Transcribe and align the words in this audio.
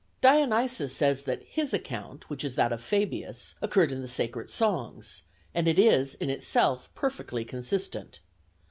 Dionysius 0.19 0.95
says 0.95 1.21
that 1.25 1.43
his 1.43 1.75
account, 1.75 2.27
which 2.27 2.43
is 2.43 2.55
that 2.55 2.71
of 2.71 2.81
Fabius, 2.81 3.53
occurred 3.61 3.91
in 3.91 4.01
the 4.01 4.07
sacred 4.07 4.49
songs, 4.49 5.21
and 5.53 5.67
it 5.67 5.77
is 5.77 6.15
in 6.15 6.31
itself 6.31 6.89
perfectly 6.95 7.45
consistent. 7.45 8.19